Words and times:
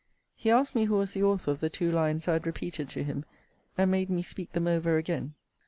He 0.35 0.49
asked 0.49 0.73
me 0.73 0.85
who 0.85 0.95
was 0.95 1.13
the 1.13 1.21
author 1.21 1.51
of 1.51 1.59
the 1.59 1.69
two 1.69 1.91
lines 1.91 2.27
I 2.27 2.33
had 2.33 2.47
repeated 2.47 2.89
to 2.89 3.03
him; 3.03 3.23
and 3.77 3.91
made 3.91 4.09
me 4.09 4.23
speak 4.23 4.53
them 4.53 4.65
over 4.65 4.97
again. 4.97 5.35